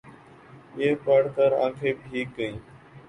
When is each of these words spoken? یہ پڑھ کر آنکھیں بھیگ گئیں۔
یہ 0.77 0.89
پڑھ 1.03 1.27
کر 1.35 1.51
آنکھیں 1.63 1.93
بھیگ 2.01 2.27
گئیں۔ 2.37 2.57